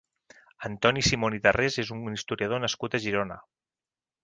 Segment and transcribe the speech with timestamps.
[0.69, 3.41] Antoni Simon i Tarrés és un historiador nascut a Girona.